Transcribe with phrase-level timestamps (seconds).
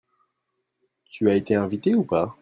[1.11, 2.35] Tu as été invité ou pas?